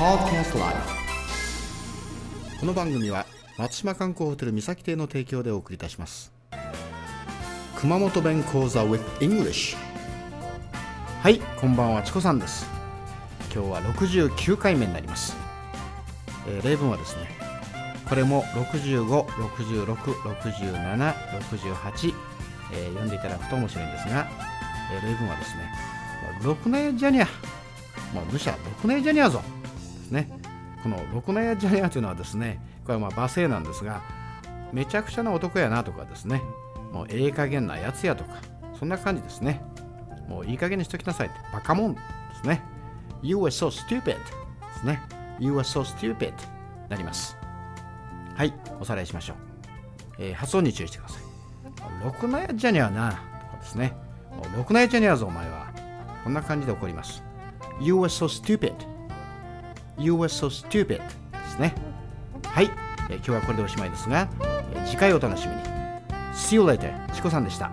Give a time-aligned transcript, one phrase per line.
[0.00, 0.60] Podcast Live
[2.58, 3.26] この番組は
[3.58, 6.32] 松島観光ホテル三崎亭の提供でお送りいたします
[7.76, 9.76] 熊本弁講座 with English
[11.20, 12.64] はいこんばんはチコさんです
[13.54, 15.36] 今日は69回目になります、
[16.48, 17.28] えー、例文はですね
[18.08, 19.24] これも65666768、
[19.82, 19.92] えー、
[22.86, 24.26] 読んでいただくと面白いんですが、
[24.94, 25.70] えー、例文はですね
[26.42, 27.28] 「ろくねえじゃにゃ」
[28.16, 29.42] まあ、むしゃろくじゃにゃぞ
[30.10, 30.28] ね
[30.82, 34.02] このロクナヤ・ジャニアというのはですねこれはまあ罵声なんですが
[34.72, 36.42] めちゃくちゃな男やなとかですね
[36.92, 38.36] もうええ加減なやつやとか
[38.78, 39.62] そんな感じですね
[40.28, 42.00] もういい加減にしときなさいってバカもんで
[42.40, 42.62] すね
[43.22, 44.16] You are so stupid で
[44.80, 45.00] すね
[45.38, 46.32] You are so stupid
[46.88, 47.36] なります
[48.34, 49.36] はいおさらいしましょう、
[50.18, 53.10] えー、発音に注意してくださいろくなやじゃにゃな
[53.42, 53.92] とかですね
[54.56, 55.66] ろくなやじゃにゃぞお前は
[56.24, 57.22] こんな感じで怒ります
[57.80, 58.74] You are so stupid
[60.00, 61.02] You were so stupid で
[61.54, 61.74] すね
[62.44, 62.70] はい、
[63.10, 64.28] え今日はこれでおしまいですが
[64.86, 65.62] 次回お楽しみに
[66.32, 67.70] See you later チコさんでした